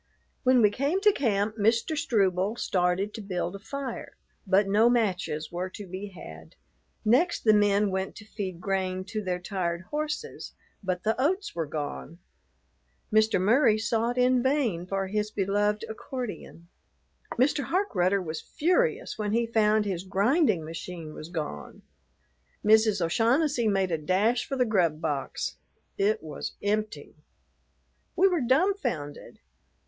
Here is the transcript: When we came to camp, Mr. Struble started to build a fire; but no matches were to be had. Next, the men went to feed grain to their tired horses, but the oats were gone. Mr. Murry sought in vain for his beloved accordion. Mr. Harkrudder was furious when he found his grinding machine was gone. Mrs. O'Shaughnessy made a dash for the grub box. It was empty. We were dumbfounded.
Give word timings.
When 0.41 0.63
we 0.63 0.71
came 0.71 0.99
to 1.01 1.11
camp, 1.11 1.57
Mr. 1.57 1.95
Struble 1.95 2.55
started 2.55 3.13
to 3.13 3.21
build 3.21 3.55
a 3.55 3.59
fire; 3.59 4.17
but 4.47 4.67
no 4.67 4.89
matches 4.89 5.51
were 5.51 5.69
to 5.69 5.85
be 5.85 6.07
had. 6.07 6.55
Next, 7.05 7.43
the 7.43 7.53
men 7.53 7.91
went 7.91 8.15
to 8.15 8.25
feed 8.25 8.59
grain 8.59 9.03
to 9.09 9.23
their 9.23 9.37
tired 9.37 9.81
horses, 9.91 10.53
but 10.83 11.03
the 11.03 11.13
oats 11.21 11.53
were 11.53 11.67
gone. 11.67 12.17
Mr. 13.13 13.39
Murry 13.39 13.77
sought 13.77 14.17
in 14.17 14.41
vain 14.41 14.87
for 14.87 15.05
his 15.05 15.29
beloved 15.29 15.85
accordion. 15.87 16.67
Mr. 17.33 17.65
Harkrudder 17.65 18.23
was 18.23 18.41
furious 18.41 19.19
when 19.19 19.33
he 19.33 19.45
found 19.45 19.85
his 19.85 20.03
grinding 20.03 20.65
machine 20.65 21.13
was 21.13 21.29
gone. 21.29 21.83
Mrs. 22.65 23.05
O'Shaughnessy 23.05 23.67
made 23.67 23.91
a 23.91 23.99
dash 23.99 24.47
for 24.47 24.55
the 24.55 24.65
grub 24.65 24.99
box. 24.99 25.57
It 25.95 26.23
was 26.23 26.53
empty. 26.63 27.13
We 28.15 28.27
were 28.27 28.41
dumbfounded. 28.41 29.41